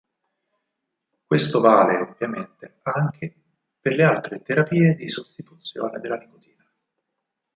[1.27, 3.35] Questo vale, ovviamente, anche,
[3.79, 6.67] per le altre terapie di sostituzione della nicotina.